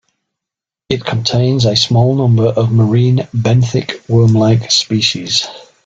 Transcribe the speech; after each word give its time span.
It 0.89 1.05
contains 1.05 1.65
a 1.65 1.75
small 1.75 2.15
number 2.15 2.47
of 2.47 2.71
marine 2.71 3.17
benthic 3.35 4.09
worm-like 4.09 4.71
species. 4.71 5.45